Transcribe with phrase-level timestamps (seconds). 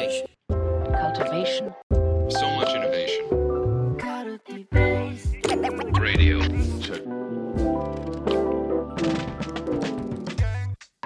[0.00, 0.26] Cultivation.
[0.48, 1.74] cultivation,
[2.30, 3.28] So much innovation.
[6.00, 6.40] Radio.
[6.80, 7.04] Check.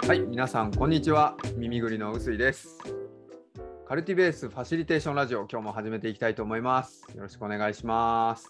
[0.06, 1.36] はい、皆さんこんにちは。
[1.56, 2.78] 耳ぐりの臼井です。
[3.88, 7.04] カルティベースファシリテーションラジオ、今日も始めていきたいと思います。
[7.16, 8.48] よろしくお願いします。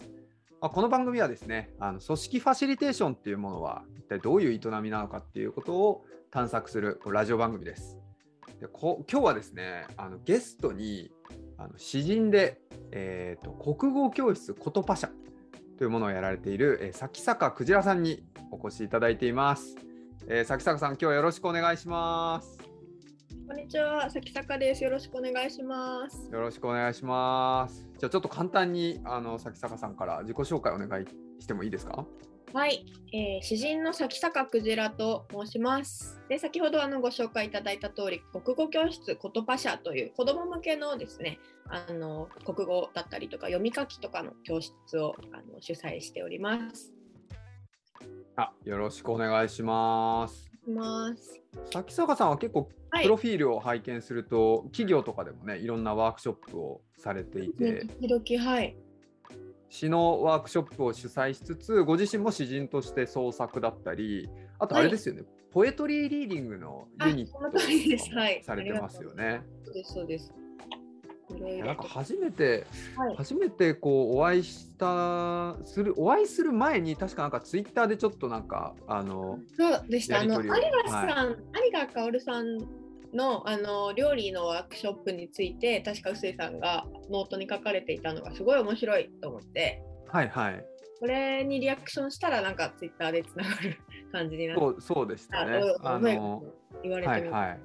[0.61, 7.97] まあ、この番組はですね、あの組織ファシリテーションっていうものは一体どういう営みなのかっていうことを探索するこうラジオ番組です。
[8.59, 11.11] でこ今日はですね、あのゲストに
[11.57, 15.09] あの詩人で、えー、と国語教室ことパ社
[15.77, 19.75] というものをやられている、えー、崎坂くじらさんにお越しいただいています。
[20.27, 22.64] えー、崎坂さん、今日はよろしくお願いします。
[23.47, 24.83] こんにちは、さきさかです。
[24.83, 26.29] よろしくお願いします。
[26.31, 27.87] よろしくお願いします。
[27.99, 31.05] じゃあちょっと簡単にあの崎坂さんから自己紹介お願い
[31.39, 32.05] してもいいですか？
[32.53, 36.19] はい、えー、詩人のさきさかくじらと申します。
[36.27, 41.37] で、先ほどあのご紹介いただいた通り、国語教室ことパ社という子ども向けのですね、
[41.69, 46.91] あの国語だったりとか読み書きとかの教室をあの主催しております。
[48.37, 50.51] あ、よろしくお願いします。
[50.67, 51.41] います。
[51.71, 58.75] 崎坂さんは結構はいプロフィールを拝見すると、企業とかでもねいろんなワークショップをされていて、時々はい。
[59.69, 69.41] 詩のワークショップを主催しつつご自身も詩人として創作だったりあとあれですよね、ポエトリーリーディングのユニットあその通りですはいされてますよね。
[69.65, 70.33] そうです、そうです。
[71.29, 80.19] いろいろといやなんか初めて、はい初めてこうお会いしたするお会いする前に確かなんかツイッターでちょっとなんかあのそうでした。
[80.19, 80.57] あの、有賀
[80.89, 82.57] さん、有賀かおるさん
[83.13, 89.81] の、あの、料理のワークショップについて、確か臼井さんがノートに書かれていたのがすごい面白いと思って。
[90.07, 90.65] はいはい
[90.97, 93.77] これにリアクションしたら、なんかツイッターでつながる
[94.13, 94.61] 感じになって。
[94.61, 95.59] そうそうでしたね。
[95.81, 96.43] ああのの
[96.81, 97.59] 言われてみて、はいはい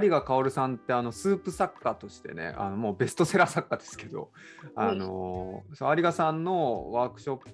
[0.00, 4.30] 有賀薫さんってあのスープ作家としてねあのもうベストセラー作家ですけど
[4.74, 7.50] あのそう有賀さんのワークショップ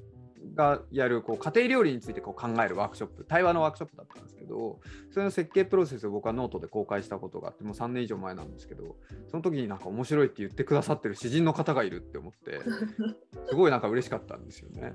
[0.55, 8.97] がやるこう家庭料理についてこう考えるワークショップ対話のワークショップだったんですけどそれの設計プロセスを僕はノートで公開したことがあってもう3年以上前なんですけど
[9.31, 12.61] その時になんか面白いって言ってくださってる詩人の方がいるって思って
[13.49, 14.95] すごいなんか嬉しかったんですよね。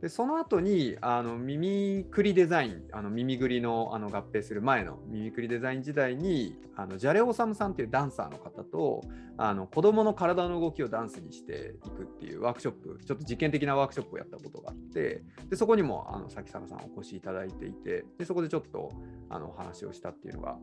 [0.00, 9.02] でその後にあの耳くりデザインあの耳ぐりのあの合併する前の耳くりデザイン時代にあのジャレオサムさんっていうダンサーの方と
[9.36, 18.92] あの子供の体の動きをダンスにしていくっていうワークショップちょっと実験的なワークショップをやったことがあってでそこにもあの崎坂さんお越しいただいていてでそこでちょっと
[19.30, 20.58] あのお話をしたっていうのが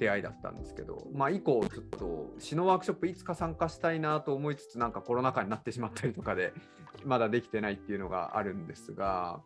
[0.00, 6.52] 出会いだったんですけど、まあ、以降ちょっと詩のワークショップいつか参加したいなと思いつつなんかコロナ禍になってしまったりとかで
[7.04, 9.40] まだできてないっていうのがあるんでですが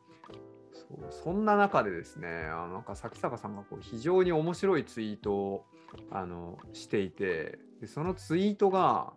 [0.73, 5.65] そうそんな中でですねあのなんか崎坂さんがこう非常に面白いツイートを
[6.13, 9.13] あのしていてでそのツイートが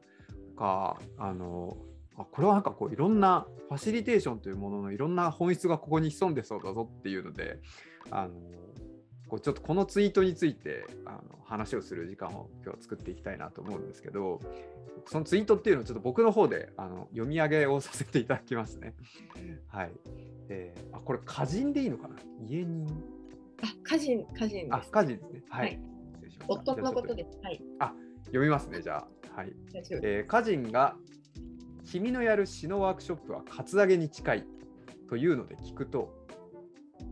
[0.57, 1.77] かあの
[2.17, 7.59] あこれはなんかこういろんなファシリテーションというもののいろんな本質がここに潜んでそうだぞっていうので
[8.09, 8.33] あの
[9.29, 14.39] こうちょっとこのツイートについてあの話をする時間を今日は作っていきたいなと思うんですけど
[15.05, 18.93] そのツイートっていうのをちょっと僕の方であの読み上げをさせていただきますね。
[19.67, 19.91] はい。
[20.49, 22.15] えー、あこれ歌人でいいのかな？
[22.47, 22.87] 家人？
[23.61, 24.89] あ、家人、家人あです。
[24.89, 25.43] 歌人ですね。
[25.49, 25.65] はい。
[25.67, 25.79] はい
[26.47, 27.37] 夫のことです。
[27.43, 27.61] はい。
[27.79, 27.93] あ
[28.25, 29.39] 読みますね、じゃあ。
[29.39, 29.53] はい。
[30.03, 30.95] えー、歌人が
[31.85, 34.45] 君のやる詩のワークショップはカツアゲに近い
[35.07, 36.13] というので聞くと、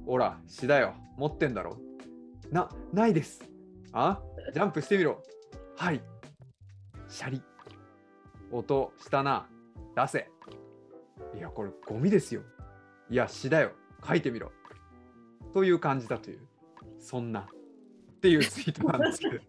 [0.06, 1.78] ほら、詩だよ、持ってんだろ。
[2.52, 3.44] な、ないです。
[3.94, 4.22] あ
[4.54, 5.22] ジャンプしてみろ。
[5.76, 6.02] はい。
[7.08, 7.42] シャリ。
[8.52, 9.48] 音したな。
[9.96, 10.32] 出せ。
[11.36, 12.42] いや、これゴミですよ。
[13.10, 13.72] いや、詩だよ。
[14.08, 14.52] 書いてみろ。
[15.54, 16.40] という感じだという、
[17.00, 17.42] そんな。
[17.42, 19.40] っていうツイートなんですけど。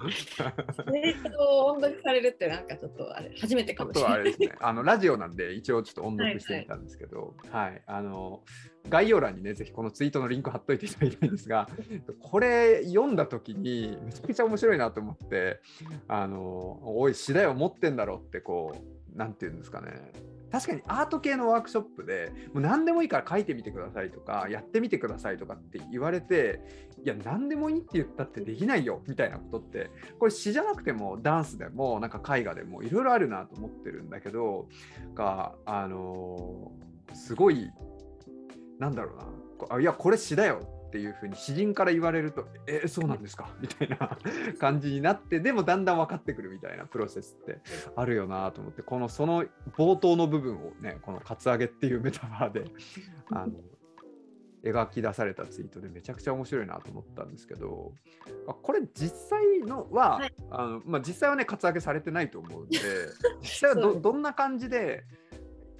[0.00, 4.12] ツイートを音読されるってなんかちょっとあれ初めてかもしれない。
[4.12, 8.42] とあれですね、あのラジオなんで一応ちょっと音読してみたんですけど、はい、あの
[8.88, 11.68] 概要欄にね、ぜひこのツイートのリンク貼っといていただきたいんですが、
[12.20, 15.60] これ読んだ時にめちゃくちゃ面白いなと思って、
[16.08, 18.74] あのおい、詩だよ、持ってんだろってこ
[19.14, 20.12] う、なんていうんですかね。
[20.50, 26.60] 確かにアート系のワークショップでもう何でもいいから書いてみてくださいとかやってみてくださいとかって言われて
[27.04, 34.68] いや何でもいいって言ったってできないよみたいなことってこれ詩じゃなくてもダンスでもなんか絵画でもいろいろあるなと思ってるんだけど
[35.14, 37.68] があのーすごい
[38.78, 39.76] なんだろうな。
[39.76, 43.48] あいやこれ詩だよっていうふうに詩人から言われるとえそうなんですか？
[43.62, 44.18] みたいな
[44.58, 47.60] 感じになってでもだんだん分かってくるみたいなプロセスって
[47.94, 49.44] あるよなと思ってこのその
[49.76, 52.64] 冒頭の部分をねこのカツアゲっていうメタファーで
[53.30, 53.52] あの
[54.64, 57.92] 描き出されたツイートでめちゃくちゃ面白いなと思ったんですけど
[58.48, 60.34] あこれ実際のは、はい。
[60.50, 62.78] あのまあ、実際はねカツアゲされてないと思うんで
[63.40, 65.04] 実際はどどんな感じで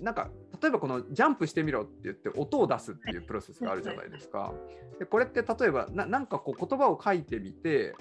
[0.00, 0.30] なんか
[0.60, 4.52] 例えばこのジャンプしてみろって言って音を出すっていうプロセスがあるじゃないですか。
[4.98, 7.94] でこれって例えばななんかこう言葉を書いてみて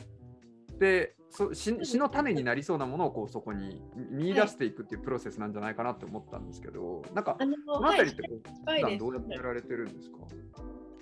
[0.80, 10.18] でそ詩詩の種になりそうなものをこうそこに見出していくっていうプロセスなんじゃないかなって思ったんですけどなんかあの辺りってこう近い普段どうやってやられてるんですか、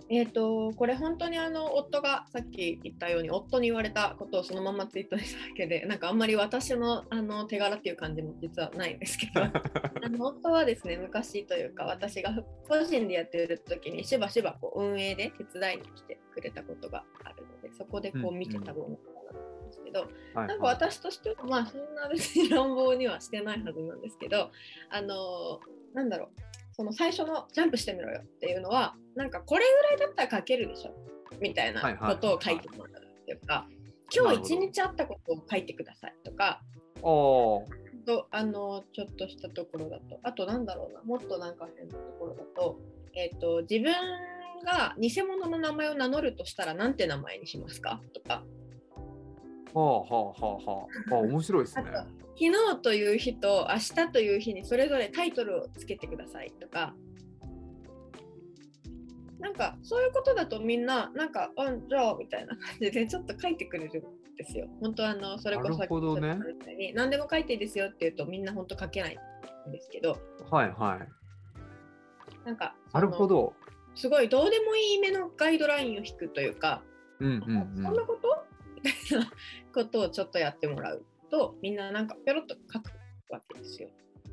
[0.09, 12.33] えっ、とこれ本当にあの夫がさっき言ったように夫に言われたことをそのままツイートしただけでなんかあんまり私のあの手柄っていう感じも実はないんですけど あの夫はですね昔というか私が
[12.67, 20.47] 個人でやってる時にしばしばこう運営で手伝いに来てくれたことがあるのでそこでこううん見てたものなんですけど、はい。
[20.47, 24.51] なんか私としてはまあそんな別に乱暴にはしてないはずなんですけど
[24.89, 25.59] あの
[25.93, 30.93] なんだろうその最初のジャンプしてみろよっていうのはなんかこれぐらいだったら書けるでしょ
[31.41, 33.67] みたいなことを書いてもらうっていうか、
[34.15, 36.61] 今日一日あったことを書いてくださいとか
[38.05, 42.79] とあのちょっとしたところだとあとなんだろうなもっとなんか変なところだと,、
[43.15, 43.91] えっと自分
[44.63, 47.99] が偽物の名前を名乗るとしたらなんて名前にしますか？
[48.13, 48.43] とか
[49.77, 51.83] はあはあはあはああ面白いですね。
[51.85, 56.93] 昨日という日と明日という日にそれぞれタイトルをつけてくださいとか
[59.39, 64.67] なんかそういうことだとみんななんかあじゃあみたいな感じでちょっと書いてくれるんですよ。
[64.81, 66.39] 本当あのそれこそなるほどね
[66.95, 69.17] 何でも書いていいですよって言うとみんな本当書けない
[69.67, 70.19] んですけど
[70.51, 71.07] はいはい。
[72.45, 73.53] なんかなるほど。
[73.95, 76.83] すごいどうでもいい目のガイドラインを引くというか、
[77.19, 77.83] うんうんうん。
[77.83, 78.27] そんなこと？
[78.27, 78.36] み
[79.09, 79.31] たいな
[79.73, 82.91] ことをちょっとやってもらうとみんななんかぴょろっと書く
[83.29, 83.89] わけですよ。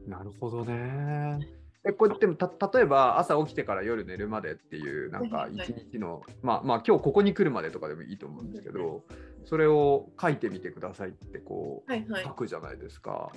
[0.06, 1.38] なるほどね。
[1.86, 9.02] えこれでもた例えば朝起きてから夜寝るまでっていうなんか一日の、まあまあ今日ここに来るまでとかでもいいと思うんですけど
[9.44, 12.30] それを書いてみてくださいってこうはいはい書。
[12.30, 13.30] くじゃないですか。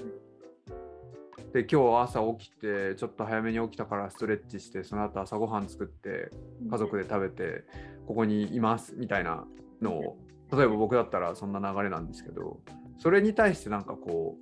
[1.53, 6.29] で今日朝起きてちょっと早めに起きたからストレッチしてその後朝ごはん作って
[6.69, 7.63] 家族で食べて
[8.07, 9.45] ここにいますみたいな
[9.81, 10.17] のを
[10.51, 12.59] 例えば僕だったらそんな流れなんですけど
[12.99, 14.35] それに対してなんかこ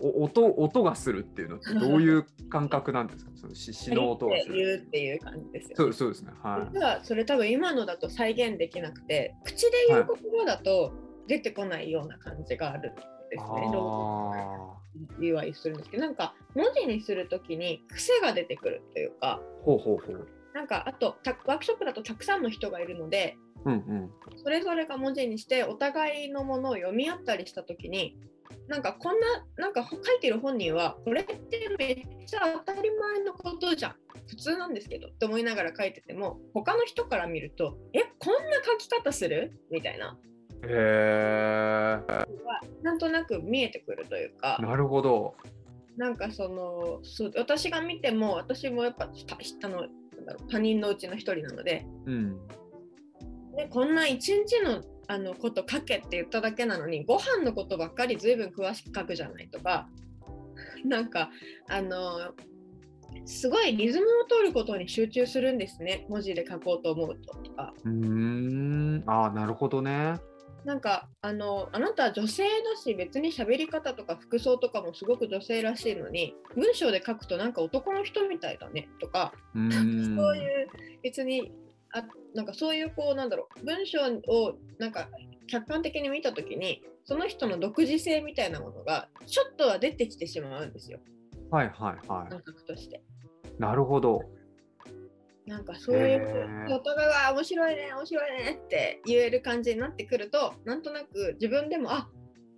[0.00, 3.30] うお音音がするっていうのってどういう感覚なんですか？
[3.36, 4.84] その詩詩の音がする。
[4.86, 5.76] っていう感じですよ。
[5.76, 6.32] そうそうですね。
[6.42, 10.92] は実はそれ多分今のだと再現できなくて口で言う言葉だと
[11.26, 13.38] 出てこないような感じがあるんでい。
[13.38, 13.70] すね。
[13.72, 14.76] どあ
[15.18, 20.28] う言わするんですけどなんか文字にするときに癖が出てくるというかーほうほうほう。
[20.52, 24.10] なんかあとたワークショップだとたくさんの人がいるのでうんうん。
[24.36, 28.18] それぞれが文字にしてお互いのものを読み合ったりしたときに
[28.68, 29.26] なんかこんな
[29.56, 31.36] なんか書いてる本人はこれって
[31.78, 33.94] めっちゃ当たり前のことじゃん
[34.26, 39.58] 普通なんですけどって思いながら書いてても他の人から見るとえこんな書き方する？
[39.70, 40.16] みたいな
[40.66, 42.00] へえ。
[42.82, 45.34] なんとなく見えてくるというかなるほど。
[45.96, 49.12] なんかそのそう私が見ても私もやっぱの
[50.50, 52.38] 他人のうちの一人なのでうん。
[53.56, 59.88] でこんな一日のあのこと書けって言っただけなのにご飯のことばっかり随分詳しく書くじゃないとか
[60.84, 61.30] なんか
[61.68, 62.32] あの
[63.26, 69.04] すごいリズムを取ることに集中するんですね文字で書こうと思うととかうーん。
[69.06, 70.16] ああ、なるほどね。
[70.64, 79.70] なんかあのあなたは女性だし別に喋り方とか服装とかもすごく女性らしいのに文章で書くとなんか男の人みたいだねとかうーん。
[80.16, 80.68] そういう
[81.02, 81.52] 別に
[81.94, 85.08] あなんかそういうこうなんだろう文章をなんか
[85.46, 90.98] 客観的に見た時にその人の独自性みたいなものがちょっとは出てきてしまうんですよ
[91.50, 92.96] はいはいは感覚として。
[92.96, 93.60] い。
[93.60, 94.22] なるほど。
[95.46, 102.08] なんかそういうへーお互いは面白いね面白いねって言える感じになってくるとなんとなく自分でもあ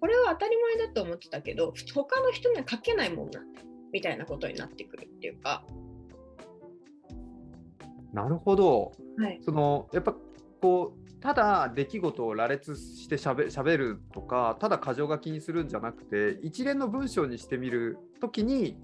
[0.00, 3.40] これは当たり前だと思ってたけど他の人には書けないもんな
[3.92, 5.64] みたいなことになってくるっていうか、
[8.12, 8.92] なるほど。
[9.18, 10.14] はい、そのやっぱ
[10.60, 18.78] こうただ出来事を羅列してしゃべしゃべるとかただ箇条書きにするんじゃなくて一連の文章にしてみるときに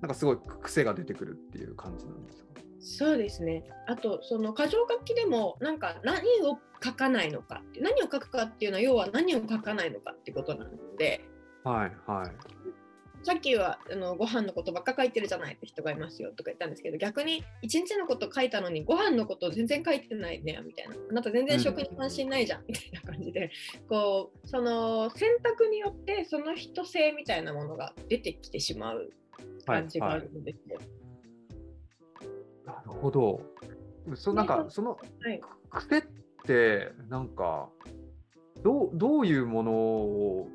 [0.00, 2.50] なんかすごい癖が出てくるっていう感じなんですか？
[2.82, 3.62] そうですね。
[3.86, 11.20] あと、その箇条書きでも、なんか何を書かないのか何を書くかっていうのは、要は何を書かないのかってことなので、
[11.62, 12.28] はいはい。
[13.22, 23.50] さっきはあのご飯のことばっか書いてるじゃないって人がいますよとか言ったんですけど、逆に一日のこと書いたのに、ご飯のこと全然書いてないねみたいな、あなた全然食に関心ないじゃんみたいな感じで、
[23.88, 29.10] こう、その選択によって、その人性みたいなものが出てきてしまう
[29.66, 30.78] はい感じがあはいるんですよ。
[32.64, 33.40] なるほど。
[34.14, 36.02] そなんかそのはい癖っ
[36.44, 37.68] てなんか
[38.62, 40.48] どうどういうものを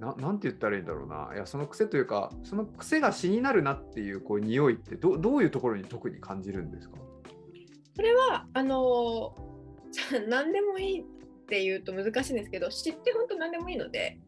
[0.00, 1.30] ななんて言ったらいいんだろうな。
[1.34, 6.96] いやその癖というかその癖が死になるなっていうこう匂いってどどういうところに特に感じるんですか？
[7.94, 9.50] それはあのー
[10.28, 11.04] 何でもいいっ
[11.48, 14.18] ていうと難しいんですけど知って本当何でもいいので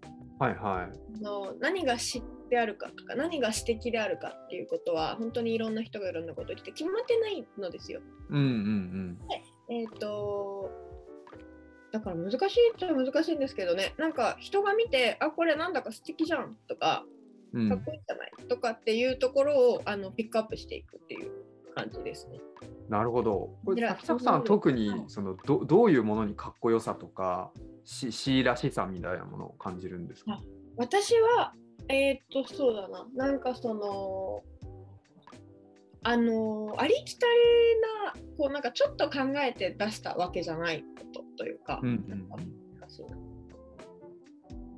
[0.41, 0.99] はいはい。
[1.19, 8.01] あの何が知ってあるかとか何が私的であるかっていうことは本当にいろんな人がいろんなことを言って決まってないのですよ。
[8.31, 9.19] うんうん
[9.71, 10.69] えっ、と
[11.93, 13.95] だから難しいっちゃ難しいんですけどね。
[13.99, 16.57] なんか人が見てあこれなんだか素敵じゃん。
[16.67, 17.05] とか
[17.69, 21.31] かっこいいじゃない、とかっていうところをあのピックアップしていくっていう
[21.75, 22.41] 感じですね。
[22.89, 23.51] なるほど。
[23.65, 27.51] これ、じゃあ滝沢さんは特にはいそのどどういうものにかっこよさとか、
[27.85, 30.33] ししらしさみたいなものを感じるんですか？
[30.33, 30.41] あ
[30.79, 31.53] 私は
[31.91, 33.07] えーっとそうだな。
[33.15, 34.43] なんかその
[36.05, 37.33] あのありきたり
[38.15, 42.29] なこうなんかちょっと考えて出したわけじゃないことというか、うんうん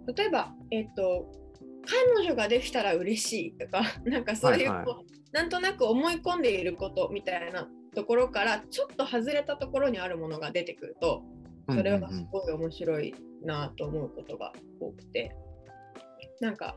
[0.07, 1.33] 例えばえーっと
[1.87, 5.07] 彼女ができたら嬉しいとか なんかそういう、はいはい。
[5.33, 11.25] なんとなく思い込んでいることみたいなところからちょっと外れたところにあるものが出てくると
[11.69, 15.35] それはすごい面白いなと思うことが多くて、
[16.40, 16.76] なんか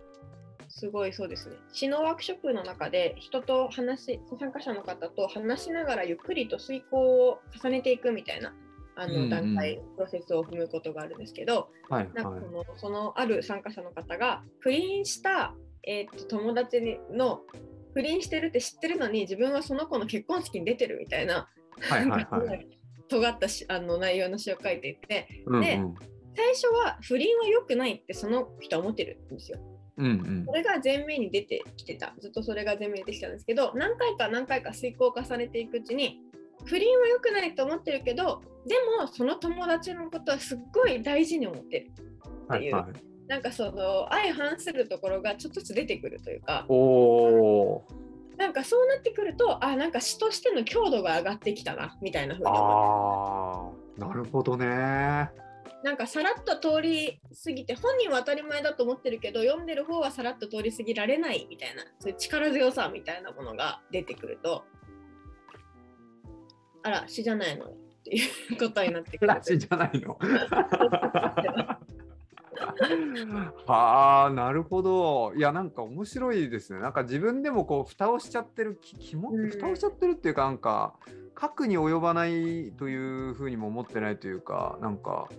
[0.69, 1.55] すごいそうですね。
[1.71, 8.53] 詩のワークショップの中で人と話参加者の方と話しながらゆっくりと遂行を重ねていくみたいな
[8.95, 9.29] あうんうん。
[9.29, 17.41] の段階、プロセスを踏むことがあるんですけどはいはいなんかそのそのある参加者の方が不倫した、えーと友達にの
[17.93, 21.47] 不倫してるって知ってるのに自分はその子の結婚式に出てるみたいな
[21.81, 22.67] はいはいはい。
[23.09, 25.61] 尖ったしあの内容の詩を書いていてうん。
[25.61, 25.79] で
[26.35, 29.59] 最初は不倫は良くないってその人は思ってるんですよ。
[29.97, 30.45] うんうん。
[30.45, 32.13] それが前面に出てきてた。
[32.19, 36.21] ずっとそれが前面に出てきたんですけど何回か何回か遂行を重ねていくうちに
[36.65, 41.91] 不倫は良くないと思ってるけどでもその友達のことはすっごい大事に思ってる
[42.47, 43.07] はいはい。
[43.27, 46.65] なんかその相反するところがちょっとずつ出てくるというか。
[46.69, 47.87] おお
[48.37, 54.01] なんかそうなってくるとあなんか詩としての強度が上がってきたなみたいな風に思って。
[54.01, 55.29] なるほどね。
[55.87, 64.65] なんかさらっと通り過ぎて本人は当たり前だと思ってるけど読んでる方はさらっと通り過ぎられないみたいなそういう力強さみたいなものが出てくると
[66.83, 68.19] あら詩じゃないのってい
[68.53, 70.19] うことになってくるらしじゃないの？
[73.65, 75.33] はあなるほど。
[75.35, 76.79] いやなんか面白いですね。
[76.79, 79.49] なんか自分でもこう蓋をしちゃってるき気もうん。
[79.49, 80.93] 蓋をしちゃってるっていうかなんか
[81.33, 82.95] 核に及ばないとい
[83.29, 85.29] うふうにも思ってないというかなんか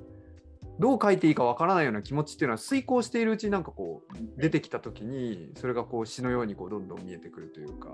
[0.78, 7.88] どう書いていいかわからないような気持ちっていうのは遂行しているうちになんかこう出てきた時にそれがこう詩のようにこうどんどん見えてくるというか。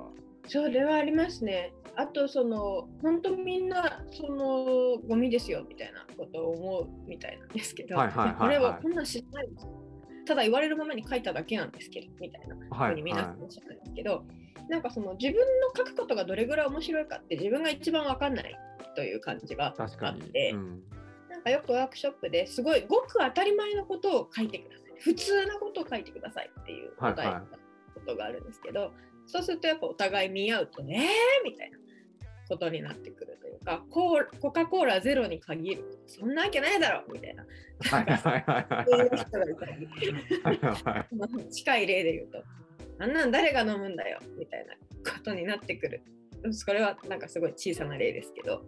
[0.47, 1.73] それはありますね。
[1.97, 8.37] あとその本当みんなそのゴミですよみたいなことを思うみたいなんですけど、はいはいはいはい。
[8.37, 9.67] これはこんなん知らないです。
[10.27, 12.95] ただ言われるままに書いただけなんですけどみたいなふうはい。
[12.97, 14.25] に皆さんおっしゃるんですけど、
[14.69, 18.55] なんかその自分の書くことがどれぐらい面白いかって自分が一番わかんない
[18.95, 20.21] という感じが確かに。
[20.21, 20.83] あって、うん
[21.45, 24.85] かよくワークショップですごいごく当たり前のことを書いてください。
[25.01, 27.45] 普通なことを書いてくださいっていう答えはいはい。
[27.95, 28.93] ことがあるんですけど、
[29.27, 31.79] そうするとやっぱお互い見合うとねーみたいな
[32.49, 37.45] ことになってくるというかコーコカ・コーラゼロに限るそんなわけないだろみたいな。
[41.51, 42.43] 近い例で言うと、
[42.99, 44.75] あんなん誰が飲むんだよみたいな
[45.13, 46.03] ことになってくる。
[46.53, 48.63] それはなんかすごい小さな例ですけど。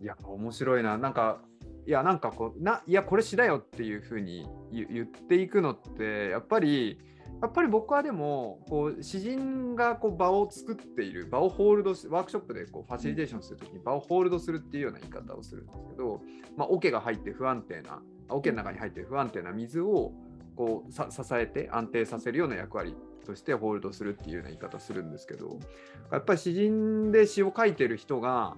[0.00, 0.98] いや面白いな。
[0.98, 1.40] なんか
[1.86, 6.98] いやなんかこうないやこれ詩だよっていうふうに言言っていくのってやっぱり
[7.40, 16.20] やっぱり僕はでもこう詩人がこう場を作っている場をホールドしワークショップでこうファシリテーションするときに場をホールドするっていうような言い方をするんですけど、
[16.56, 20.12] まあ、桶が入って不安定な桶の中に入って不安定な水を
[20.56, 25.60] こうさ支えて安定させるような役割としてホールドするっていうような言い方するんですけど
[26.10, 28.56] やっぱり詩人で詩を書いてる人が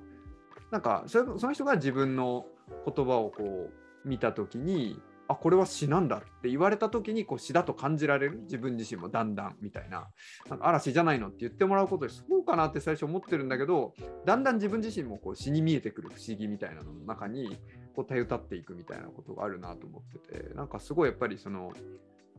[0.71, 2.47] なんかその人が自分の
[2.87, 3.71] 言葉をこ
[4.05, 8.41] う見た時にあこれは詩なんだって言われた時にこう詩だと感じられる？
[8.43, 10.09] 自分自身もだんだんみたいな。
[10.49, 17.59] なんか嵐じゃないのって言ってもらうことでそうかなって最初思ってるんだけどだんだん自分自身もこう詩に見えてくる不思議みたいなのの中に
[17.95, 21.73] こうたゆたっていくみたいなことがあるなと思っててなんかすごいやっぱりその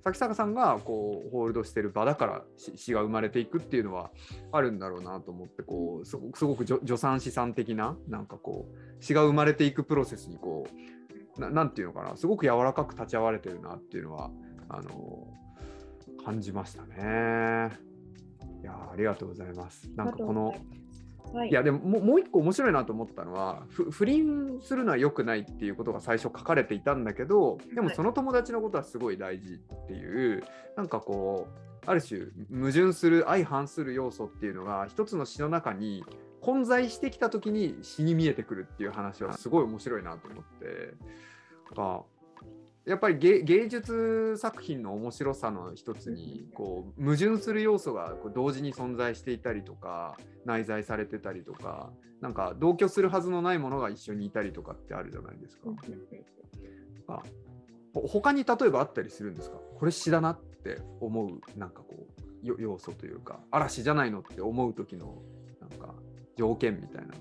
[0.04, 4.12] 崎坂さんがこうホールドしてる場だから詩詩が生まれていくっていうのは
[4.52, 10.66] あるんだろうなと思ってこうすごくすごく助助産師さん的ななんかこう詩が生まれていくプロセスにこ
[11.38, 14.32] うななんていうのかなすごく柔らかく立ち会われてるなっていうのは
[14.70, 15.28] あの
[16.24, 17.70] 感じましたね。
[18.62, 19.90] いやーありがとうございます。
[19.96, 20.54] なんかこの
[21.34, 21.50] はい。
[21.50, 27.96] いやでももうもう一個面白いなと思ったのはふ不倫するのは良くないっていうことが最初書かれていたんだけどでもはい。
[27.96, 30.44] その友達のことはすごい大事っていう
[30.76, 36.04] なんかこうある種矛盾する相反する要素っていうのが一つの詩の中に
[36.42, 40.94] 混在してきた時に詩に見えてくるっていう話はすごい面白いなと思って
[42.86, 55.70] やっぱり芸芸術作品の面白さの一つにこう矛盾する要素がこう同時に存在していたりとか内在されてたりとかなんか同居するはずのないものが一緒にいたりとかってあるじゃないですか。
[57.08, 57.22] あ
[57.94, 59.58] ほ他に例えばあったりするんですか？
[59.78, 62.08] これ詩だなって思うなんかこ
[62.44, 65.22] うよ要素というか嵐じゃないのって思う時の
[65.60, 65.94] なんか
[66.38, 67.14] 条件みたいなの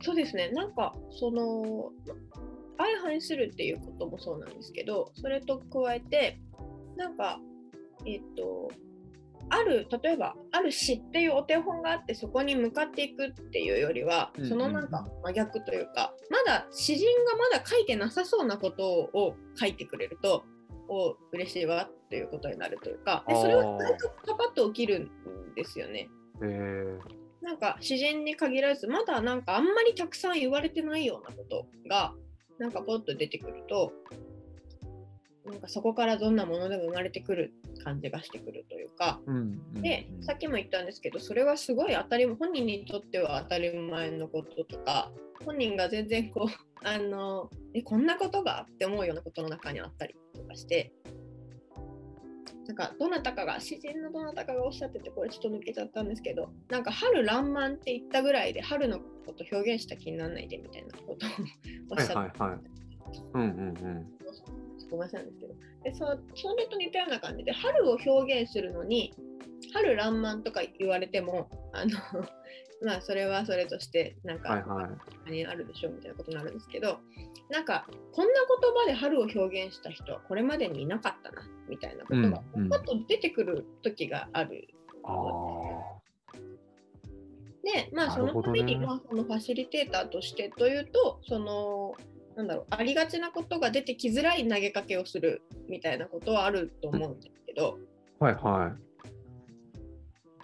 [0.00, 1.92] そうですね、なんかその
[2.78, 6.40] 相反するっていうこともそうなんですけど、それと加えて、
[6.96, 7.40] なんか、
[8.06, 8.70] えっ、と、
[9.50, 20.44] ある、例えば、ある詩っていうお手本があって、そこに向かっていくっていうよりはそのなんか真逆というか、まだ詩人がまだ書いてなさそうなことを書いてくれると、
[20.88, 25.10] お嬉しいわっていうことになるというか、でそれは割とパパッと起きるん
[25.54, 26.08] ですよね。
[26.42, 26.98] え
[27.42, 32.12] なんか自然に限らずまだなんかあんまりたくさん言われてないようなことが
[32.58, 33.92] なんかポッと出てくると
[35.44, 39.20] なんかそこからどんなものでも生まれてくる感じがしてくるというか。
[39.26, 39.36] ーうん
[39.76, 40.22] うんでうん。
[40.22, 45.10] さっきも言ったんですけどそれはすごい当たり本人にとっては当たり前のこととか
[45.44, 50.92] 本人が全然こうあのえこんなことがって思うようなことの中にあったりとかして
[52.68, 61.30] なんかどなたかが詩人のどなたかがおっしゃっててこれちょっと抜けちゃったんですけどなんか春爛漫って言ったぐらいで春のこと表現した気にならないでみたいなことを
[61.90, 62.60] おっはいしゃって、はいはい。
[63.34, 64.06] うんうんうん。
[64.90, 69.14] ごめんなさいですけどでそそれと似たような感じで春を表現するのに
[69.72, 71.90] 春爛漫とか言われてもあの
[72.82, 75.46] まあそれはそれとしてなんか、はいはい。
[75.46, 77.00] あるでしょみたいなことになるんですけど
[77.50, 78.32] なんかこんな
[78.62, 84.68] 言葉で春を表現した人はこれまでにいなかったなみたいなことがうんうんパッと出てくる時がある。
[85.04, 85.98] ああ。
[87.62, 91.94] でまあそのために、まあ、そのファシリテーターとしてというとその
[92.36, 97.78] なんだろうありがちなことが出てきづらい投げかけをするみたいなことはあると思うんですけど。
[98.20, 98.87] はいはい。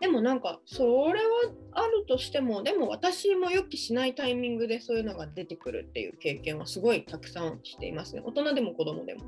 [0.00, 9.24] でもなんかそれはあるとしてもでも私も予期しないタイミングでそういうのが出てくるっていう経験はすごいたくさんしていますね大人でも子供でも。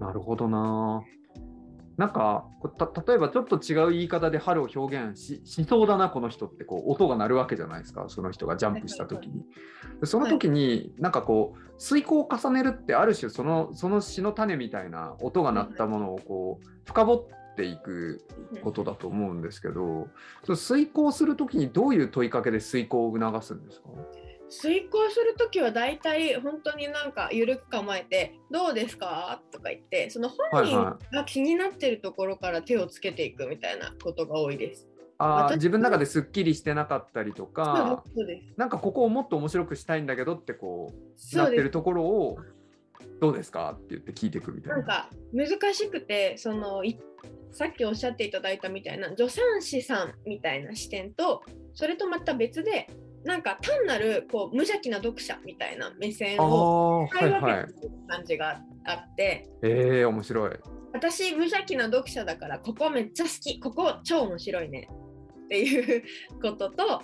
[0.00, 1.02] なるほどな。
[1.96, 2.46] なんか
[3.06, 9.42] 例えばちょっと違う言い方で春を表現ししそうだなこの人ってこう音が鳴るわけじゃないですかその人がジャンプした時に。
[10.00, 18.24] でその時になんかこう遂行を重ねるってある種そのその詩の種みたいな音が鳴ったものをこう深掘っていく
[18.62, 20.08] ことだと思うんですけど
[20.44, 23.88] その遂行する時にどういう問いかけで遂行を促すんですか？
[24.48, 34.88] 遂行するときは大体本当になんか緩く構えて「どうですか?」とか言ってその本人はが気になってるところから手をつけていくみたいなことが多いです。
[35.20, 42.38] 私あー自分の中ですっきりしてなかったりとかそうですなんかここをもっと面白くしたいんだけどってこうなってるところを
[43.20, 43.72] どうですか？
[43.76, 44.76] って言って聞いていくみたな。
[44.76, 46.98] ないんか難しくてそのい
[47.50, 51.42] さっきおっしゃっていただいたみたいな助産師さんみたいな視点と
[51.74, 52.88] それとまた別で
[53.24, 57.66] なんか単なるこう無邪気な読者みたいな目線あを使い分はいはい。
[57.66, 60.50] けてる感じがあって、えー、面白い。
[60.92, 64.88] 私無邪気な読者だからここめっちゃ好きここ超面白いね
[65.44, 66.04] っていう
[66.40, 67.02] ことと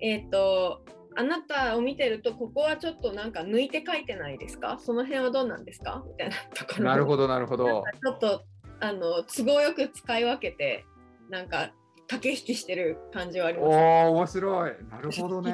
[0.00, 0.84] えっ、と
[1.16, 4.78] あなたを見てるとここはちょっとなんか抜いて書いてないですか？
[4.80, 6.02] その辺はどうなんですか？
[6.06, 7.66] みたいなところなるほどなるほど。
[7.66, 8.44] ちょっと
[8.80, 10.84] あの都合よく使い分けて
[11.30, 11.70] なんか
[12.08, 13.76] 駆け引きしてる感じはありおます。
[13.76, 14.72] お面白い。
[14.90, 15.52] なるほどね。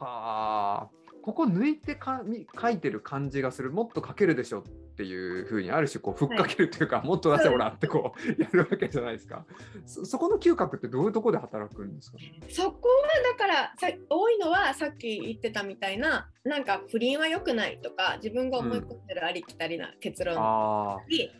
[0.00, 0.88] はあ。
[1.22, 4.62] ここ抜いてかみ書いてる感じがするもっと書けるでしょっ
[4.96, 9.44] ていうふうにある種こうふっかけるというか、もっと出せほらってこう やるわけじゃないですか。
[9.86, 12.40] そそこの嗅覚ってどういうところで働くんですかね？
[12.48, 21.30] そこはだからさ多いのはさっき言ってたみたいななんか不倫は良くないとか自分が思い込んでるありきたりな結論あに、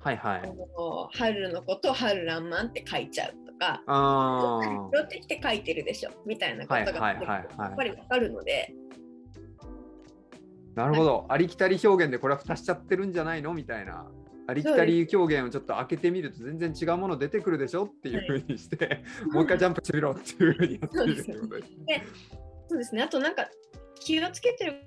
[0.00, 0.52] あはいはい。
[1.12, 4.60] 春のことを春らんまんって書いちゃうとかあ
[4.94, 8.72] 拾ってきて書いてるでしょみたいなことがはいはいはいはいやっぱり分かるので、
[10.78, 11.26] なるほど。
[11.28, 13.52] ありきたり表現でこれは蓋しちゃってるんじゃないの？
[13.52, 14.06] みたいな。
[14.46, 17.86] ありきたり表現をちょっと開けてみると全然違うもの出てくるでしょ？
[17.86, 20.98] っていうふうにして、もう一回ジャンプしてみろっていうふうにやって。
[21.00, 22.06] みるってことですね。
[22.68, 23.02] そうですね。
[23.02, 23.48] あとなんか
[23.96, 24.84] 気をつけてる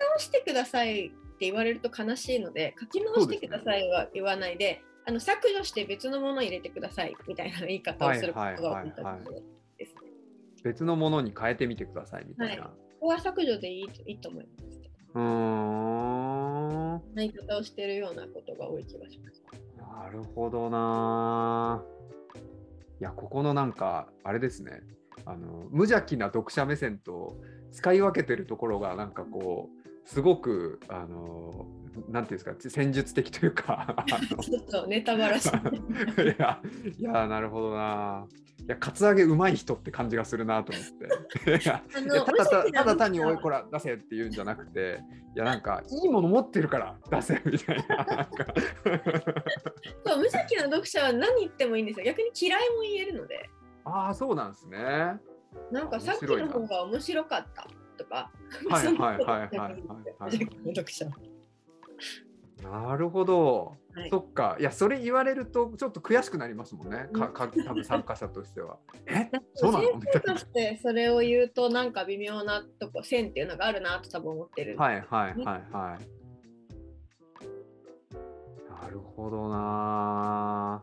[0.00, 8.90] 直してくださいって言われると悲しいので書き直してくださいは言わないであの削除して別のものを入れてくださいみたいな言い方をすることがいで
[9.78, 10.00] ですね。
[10.64, 12.64] 別のものに変えてみてくださいみたいな。
[12.64, 14.80] ここは削除でいいといいと思います。
[15.16, 15.22] うー
[16.96, 17.02] ん。
[17.16, 19.42] 言い方をしているようなことが多い気がします。
[19.78, 21.82] なるほどな。
[23.00, 24.82] いや、ここのなんか、あれですね。
[25.24, 27.36] あの無邪気な読者目線と
[27.72, 31.66] 使い分けてるところがなんかこうすごくあの
[32.08, 33.94] なんていうんですか戦術的というか。
[34.40, 35.50] ちょっとネタバラし い
[36.38, 36.60] や
[36.98, 38.26] いやなるほどな。
[38.58, 41.60] いやカツアゲうまい人って感じがするなと思って。
[42.24, 45.02] ただたただ単に「おいここら出せ」って言うんじゃなくて
[45.34, 47.96] いやなんかいいもの持ってるから出せみたいな
[50.04, 52.06] な無邪気な読者は何言ってもいいんですよ。
[52.06, 53.50] 逆に嫌いも言えるので、
[53.84, 54.78] ああそうなんですね。
[54.78, 55.18] は
[55.72, 57.66] なんかさっきの方が面白かった
[57.96, 58.30] とか、
[58.62, 60.38] いはいはいはいはい無はい。
[60.38, 61.12] な読者は。
[62.62, 64.10] なるほど、はい。
[64.10, 64.56] そっか。
[64.58, 67.08] いやそれ言われるとちょっと悔しくなりますもんね。
[67.12, 68.78] かか多分参加者としては。
[69.06, 69.30] え？
[69.54, 69.94] そうなの？
[69.96, 74.76] みたいしてそれを言うとなんか微妙なとこ線っていうのがあるなと多分思ってる。
[74.76, 76.06] なはいはいはいはい。
[78.82, 80.82] なるほどな。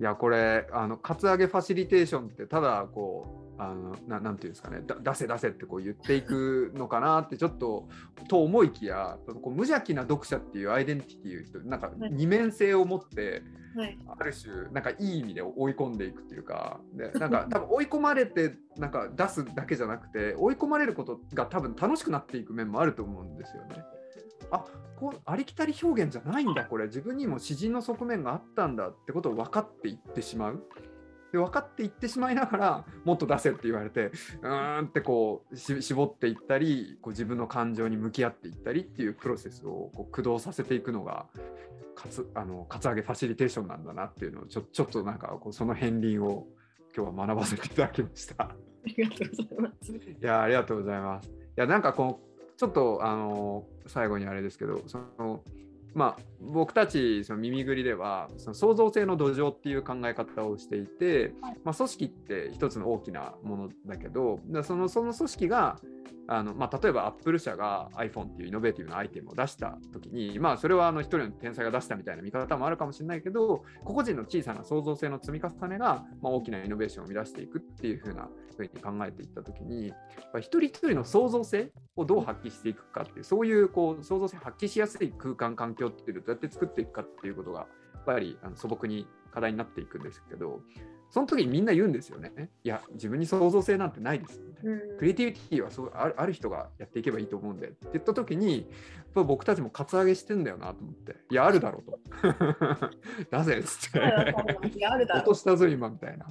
[0.00, 7.88] いやこれあのカツアゲファシリテーションってただこうあのななんていうんですかねだ出せ出せってこう言っていくのかなってちょっと
[8.28, 13.42] と思いきやこう無邪気な読者っていうアイデンティティとなんか二面性を持って、
[13.76, 13.98] はい。
[14.06, 23.84] ある種なんかいい意味で追い込んでいくっていうかで なんか多分追い込まれてなんか出すだけじゃなくて追い込まれることが多分楽しくなっていく面もあると思うんですよね。
[24.50, 30.62] あこうありきたり表現じゃないんだこれ自分にも詩人の側面があったんだってことを分かっていってしまう。
[31.32, 41.26] で分かっていってしまいながらもっと出せって言われてうーんってこうし絞っていったりこう自分の感情に向き合っていったりっていうプロセスをこう駆動させていくのが
[41.94, 46.46] かつあのカツアゲファシリテーションなんだなっていうのをちょちょっとなんかこうその片鱗を
[46.94, 48.44] 今日は学ばせていただきました。
[48.44, 49.92] ありがとうございます。
[49.92, 51.28] いやありがとうございます。
[51.28, 55.42] いやなんかこうちょっとあの最後にあれですけどその
[55.94, 61.32] まあ僕たちその耳ぐりではその創造性の土壌っていう考え方をしていて、
[61.64, 65.78] まあ、組織って一つの大きなものだけどだそのその組織が
[66.28, 79.92] あのまあ、例えばアップル社が iPhone っていうイノベーティブなアイテムを出した時に、まあ、それはあの一人の天才が出したみたいな見方もあるかもしれないけど個々人の小さな創造性の積み重ねが、まあ、大きなイノベーションを生み出していくっていう風なふうに考えていった時に
[80.38, 87.66] 一人一人の創造性をどう発揮していくかっていうそういうこう創造性を発揮しやすい空間環境っていうのをどうやって作っていくかっていうことがや
[88.00, 90.60] っぱりあの素朴に課題になっていくんですけど
[91.10, 92.32] その時にみんな言うんですよね。
[92.64, 94.62] いや自分に創造性なんてないですみた
[94.98, 97.68] クリエイティビティはそうあるある人がやっていけばいいと思うんで。
[97.68, 98.66] って言った時にやっ
[99.14, 101.16] ぱ僕たちもカツアゲしてんだよなと思って。
[101.30, 101.98] いやあるだろうと。
[103.30, 104.00] なぜっつって。
[104.00, 106.26] 落としたぞ今みたいな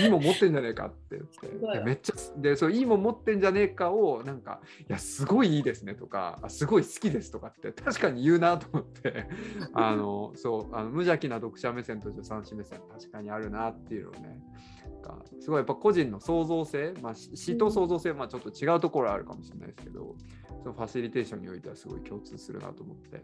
[0.00, 1.80] いいもん持ってんじゃねえかって言って。
[1.84, 9.26] めっちゃでそういいもん持ってんじゃねえかをなんかいやすごいいいですねとかあすごい好きですとかって確かに言うなと思って。
[9.72, 14.40] あのそうあの無邪気な読者目線と助産師目線確かにあるなっていうのをね
[14.84, 20.16] なんかすごいやっぱ個人の創造性、まあ、し詩と創造性はまあちょっと違うところはあるかもしれないですけど、
[20.62, 23.22] そのファシリテーションにおいてはすごい共通するなと思って、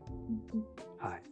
[0.98, 1.22] はい、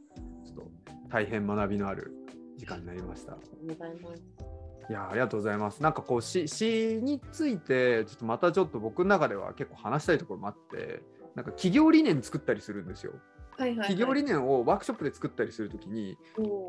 [0.46, 0.70] ちょっと
[1.08, 2.12] 大変学びのある
[2.56, 3.32] 時間になりました。
[3.32, 4.57] ありがとうございます。
[4.88, 5.82] いやありがとうございます。
[5.82, 11.02] なんかこう詩詩についてちょっとまたちょっと僕の中では結構話したいところもあって
[11.34, 13.12] なんか企業理念作ったりするんですよ。
[13.56, 16.16] はいはいはい、企業理念をワークショップで作ったりするときに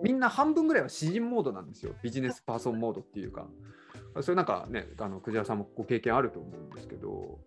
[0.03, 1.93] みんな半分ぐらいは詩人モードなんですよ。
[2.01, 3.47] ビジネスパーソンモードっていうか。
[4.21, 7.39] それなんかね、あのクジラさんもご経験あると思うんですけど、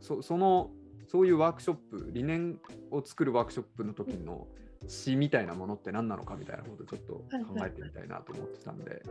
[0.00, 0.70] そその
[1.06, 2.58] そういうワークショップ、理念
[2.90, 4.46] を作るワークショップの時の
[4.86, 9.02] 詩みたいなものって何なのかみたいなことをちょっと考えてみたいなと思ってたんで、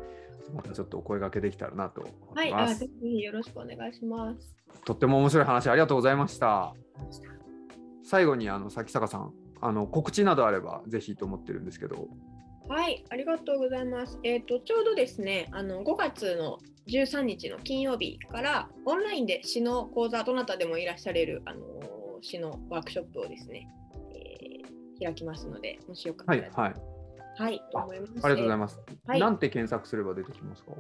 [0.54, 2.80] またちょっとお声掛けできたらなと思はいます。
[2.80, 4.56] ぜひよろしくお願いします。
[4.86, 6.74] とっても面白い話ありがとうございました。
[8.04, 12.08] 最後にあの崎坂さん、あの告知などあればぜひと思ってるんですけど、
[12.70, 14.20] はい、ありがとうございます。
[14.24, 21.62] えっ、と、ちょうどですね、あの5月の13日の金曜日からオンラインで詩の講座、どなたでもいらっしゃれるあの
[22.22, 23.87] 詩のワークショップをですね、えー
[25.00, 26.74] 開きますので、もしよかったら、はいはい、
[27.38, 28.12] はい、と思います。
[28.12, 28.80] ありがとうございます。
[29.06, 30.72] はいなんて検索すれば出てきますか？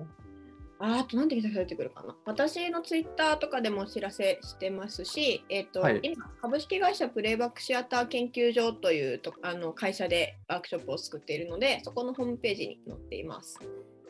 [0.80, 2.16] ああとなんて検索されてくるかな。
[2.26, 13.60] 私のツイッターとかでもお知らせしてますし、えっ、と、はい今、株式会社プレイバックシアター研究所というとあの会社でワークショップを作っているので、そこのホームページに載っています。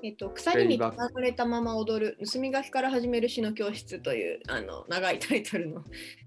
[0.04, 5.84] えっと、鎖につながれたまま踊る盗み書きから始める詩の教室というあの長いタイトルの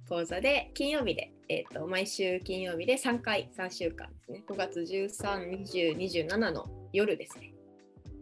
[0.08, 7.52] 講座で金曜日で、えっと、毎週金曜日で3回3週間ですね5月13、20、27の夜ですね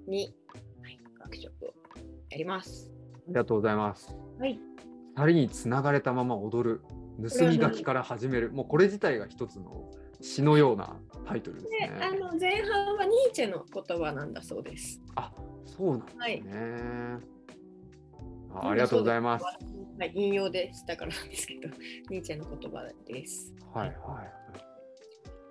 [0.06, 0.34] に、
[0.82, 1.74] はい、ワークショップを
[2.30, 2.90] やります。
[3.14, 4.16] ありがとうございます。
[4.40, 4.58] はい、
[5.14, 6.80] 二人につながれたまま踊る
[7.18, 9.90] 盗み書きから始めるもうこれ自体が一つの
[10.22, 12.18] 詩のようなタイトルですであね。
[12.18, 15.02] の前半はニーチェの言葉なんだそうです。
[15.16, 15.30] あ
[15.66, 16.22] そうなんですね。
[16.24, 17.22] はい
[18.54, 19.44] あありがとうございます。
[19.98, 21.68] はい、引用でしたからなんですけど、
[22.10, 23.54] ニーチェの言葉です。
[23.74, 24.22] はいは
[24.54, 24.58] い。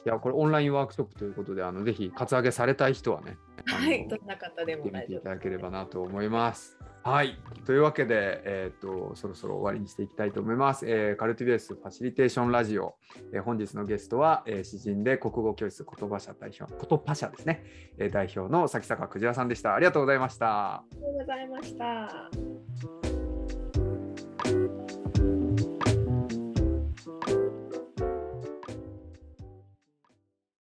[0.05, 6.77] いやこれオンラインワークショップということであのぜひカツアゲされたい人はねはい、どんな方で見てみていも大丈夫ただければなと思います。
[7.03, 7.37] はい。
[7.65, 10.85] というわけで、えー、とそろそろ終わりにしていきたいと思います。
[10.87, 12.95] えーカルティベースファシリテーションラジオ、
[13.33, 17.63] えー本日のゲストは、えー詩人で国語教室言葉社代表、言葉社ですね、
[17.97, 19.73] えー代表の崎坂くじらさんでした。
[19.73, 20.75] ありがとうございました。
[20.75, 22.96] ありがとうございました。